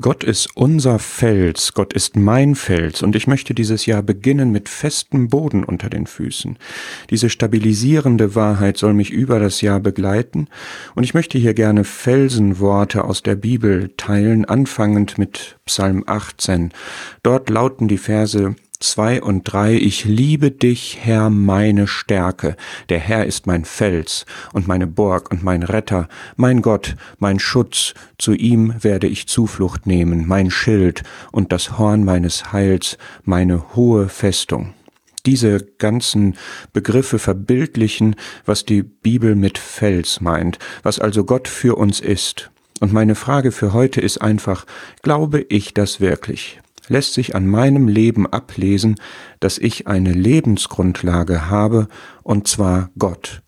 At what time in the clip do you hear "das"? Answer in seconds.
9.38-9.60, 31.52-31.78, 45.74-46.00